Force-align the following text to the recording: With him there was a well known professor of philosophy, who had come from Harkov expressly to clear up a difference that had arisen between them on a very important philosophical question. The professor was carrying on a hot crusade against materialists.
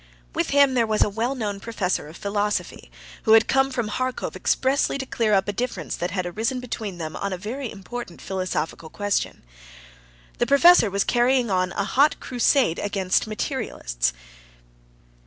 With 0.33 0.49
him 0.49 0.73
there 0.73 0.87
was 0.87 1.03
a 1.03 1.09
well 1.09 1.35
known 1.35 1.59
professor 1.59 2.07
of 2.07 2.17
philosophy, 2.17 2.89
who 3.21 3.33
had 3.33 3.47
come 3.47 3.69
from 3.69 3.87
Harkov 3.87 4.35
expressly 4.35 4.97
to 4.97 5.05
clear 5.05 5.35
up 5.35 5.47
a 5.47 5.53
difference 5.53 5.95
that 5.97 6.09
had 6.09 6.25
arisen 6.25 6.59
between 6.59 6.97
them 6.97 7.15
on 7.15 7.31
a 7.31 7.37
very 7.37 7.71
important 7.71 8.19
philosophical 8.19 8.89
question. 8.89 9.43
The 10.39 10.47
professor 10.47 10.89
was 10.89 11.03
carrying 11.03 11.51
on 11.51 11.71
a 11.73 11.83
hot 11.83 12.19
crusade 12.19 12.79
against 12.79 13.27
materialists. 13.27 14.11